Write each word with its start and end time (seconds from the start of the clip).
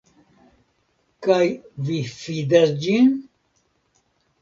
Kaj 1.27 1.39
vi 1.91 2.01
fidas 2.17 2.77
ĝin? 2.83 3.17